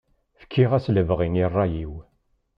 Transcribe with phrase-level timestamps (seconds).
[0.41, 1.93] Fkiɣ-as lebɣi i ṛṛay-iw.